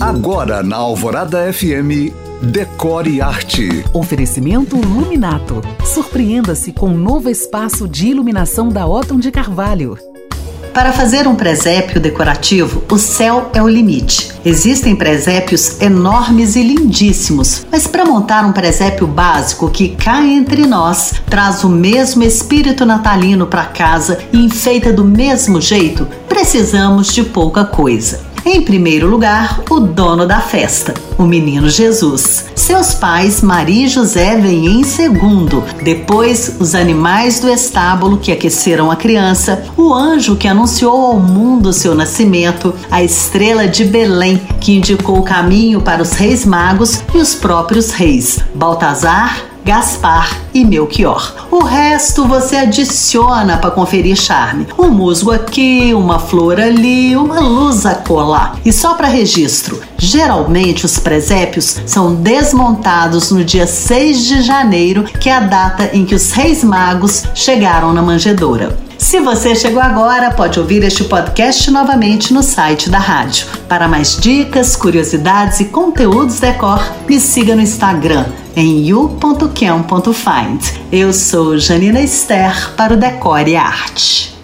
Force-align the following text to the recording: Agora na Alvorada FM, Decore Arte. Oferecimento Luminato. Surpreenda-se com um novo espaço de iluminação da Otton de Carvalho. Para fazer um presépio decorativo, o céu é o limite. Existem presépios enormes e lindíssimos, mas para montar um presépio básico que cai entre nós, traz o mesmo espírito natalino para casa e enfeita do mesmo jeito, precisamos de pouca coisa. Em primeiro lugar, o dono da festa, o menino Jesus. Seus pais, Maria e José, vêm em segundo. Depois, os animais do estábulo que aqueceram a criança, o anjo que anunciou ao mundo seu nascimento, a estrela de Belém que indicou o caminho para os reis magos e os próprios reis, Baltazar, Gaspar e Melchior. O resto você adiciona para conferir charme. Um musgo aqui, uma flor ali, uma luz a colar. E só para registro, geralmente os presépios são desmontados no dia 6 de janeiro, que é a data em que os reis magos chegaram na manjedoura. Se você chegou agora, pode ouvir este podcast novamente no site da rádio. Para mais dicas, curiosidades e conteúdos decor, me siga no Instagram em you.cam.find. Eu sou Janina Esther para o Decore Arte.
Agora 0.00 0.62
na 0.62 0.76
Alvorada 0.76 1.50
FM, 1.50 2.12
Decore 2.42 3.22
Arte. 3.22 3.82
Oferecimento 3.94 4.76
Luminato. 4.76 5.62
Surpreenda-se 5.86 6.70
com 6.70 6.90
um 6.90 6.98
novo 6.98 7.30
espaço 7.30 7.88
de 7.88 8.08
iluminação 8.08 8.68
da 8.68 8.86
Otton 8.86 9.18
de 9.18 9.30
Carvalho. 9.30 9.96
Para 10.74 10.92
fazer 10.92 11.26
um 11.26 11.34
presépio 11.34 11.98
decorativo, 11.98 12.84
o 12.90 12.98
céu 12.98 13.50
é 13.54 13.62
o 13.62 13.68
limite. 13.68 14.32
Existem 14.44 14.94
presépios 14.94 15.80
enormes 15.80 16.56
e 16.56 16.62
lindíssimos, 16.62 17.66
mas 17.72 17.86
para 17.86 18.04
montar 18.04 18.44
um 18.44 18.52
presépio 18.52 19.06
básico 19.06 19.70
que 19.70 19.96
cai 19.96 20.28
entre 20.28 20.66
nós, 20.66 21.14
traz 21.30 21.64
o 21.64 21.70
mesmo 21.70 22.22
espírito 22.22 22.84
natalino 22.84 23.46
para 23.46 23.64
casa 23.64 24.18
e 24.30 24.44
enfeita 24.44 24.92
do 24.92 25.02
mesmo 25.02 25.58
jeito, 25.58 26.06
precisamos 26.28 27.14
de 27.14 27.24
pouca 27.24 27.64
coisa. 27.64 28.25
Em 28.48 28.62
primeiro 28.62 29.08
lugar, 29.08 29.60
o 29.68 29.80
dono 29.80 30.24
da 30.24 30.38
festa, 30.38 30.94
o 31.18 31.24
menino 31.24 31.68
Jesus. 31.68 32.44
Seus 32.54 32.94
pais, 32.94 33.42
Maria 33.42 33.86
e 33.86 33.88
José, 33.88 34.36
vêm 34.36 34.66
em 34.66 34.84
segundo. 34.84 35.64
Depois, 35.82 36.54
os 36.60 36.72
animais 36.72 37.40
do 37.40 37.48
estábulo 37.48 38.18
que 38.18 38.30
aqueceram 38.30 38.88
a 38.88 38.94
criança, 38.94 39.64
o 39.76 39.92
anjo 39.92 40.36
que 40.36 40.46
anunciou 40.46 41.06
ao 41.06 41.18
mundo 41.18 41.72
seu 41.72 41.92
nascimento, 41.92 42.72
a 42.88 43.02
estrela 43.02 43.66
de 43.66 43.84
Belém 43.84 44.40
que 44.60 44.76
indicou 44.76 45.18
o 45.18 45.24
caminho 45.24 45.80
para 45.80 46.00
os 46.00 46.12
reis 46.12 46.46
magos 46.46 47.02
e 47.12 47.18
os 47.18 47.34
próprios 47.34 47.90
reis, 47.90 48.38
Baltazar, 48.54 49.55
Gaspar 49.66 50.42
e 50.54 50.64
Melchior. 50.64 51.48
O 51.50 51.64
resto 51.64 52.24
você 52.24 52.54
adiciona 52.54 53.56
para 53.56 53.72
conferir 53.72 54.14
charme. 54.14 54.68
Um 54.78 54.90
musgo 54.90 55.32
aqui, 55.32 55.92
uma 55.92 56.20
flor 56.20 56.60
ali, 56.60 57.16
uma 57.16 57.40
luz 57.40 57.84
a 57.84 57.96
colar. 57.96 58.60
E 58.64 58.72
só 58.72 58.94
para 58.94 59.08
registro, 59.08 59.80
geralmente 59.98 60.86
os 60.86 61.00
presépios 61.00 61.80
são 61.84 62.14
desmontados 62.14 63.32
no 63.32 63.42
dia 63.42 63.66
6 63.66 64.24
de 64.24 64.42
janeiro, 64.42 65.02
que 65.02 65.28
é 65.28 65.34
a 65.34 65.40
data 65.40 65.90
em 65.92 66.04
que 66.04 66.14
os 66.14 66.30
reis 66.30 66.62
magos 66.62 67.24
chegaram 67.34 67.92
na 67.92 68.02
manjedoura. 68.02 68.78
Se 68.96 69.18
você 69.18 69.56
chegou 69.56 69.82
agora, 69.82 70.30
pode 70.30 70.60
ouvir 70.60 70.84
este 70.84 71.02
podcast 71.02 71.72
novamente 71.72 72.32
no 72.32 72.42
site 72.42 72.88
da 72.88 73.00
rádio. 73.00 73.48
Para 73.68 73.88
mais 73.88 74.16
dicas, 74.16 74.76
curiosidades 74.76 75.58
e 75.58 75.64
conteúdos 75.64 76.38
decor, 76.38 76.80
me 77.08 77.18
siga 77.18 77.56
no 77.56 77.62
Instagram 77.62 78.26
em 78.56 78.86
you.cam.find. 78.88 80.60
Eu 80.90 81.12
sou 81.12 81.58
Janina 81.58 82.00
Esther 82.00 82.72
para 82.74 82.94
o 82.94 82.96
Decore 82.96 83.54
Arte. 83.54 84.35